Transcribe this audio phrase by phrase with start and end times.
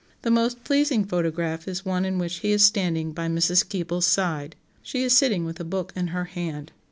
[0.23, 3.63] The most pleasing photograph is one in which he is standing by Mrs.
[3.69, 6.71] Keble's side; she is sitting with a book in her hand.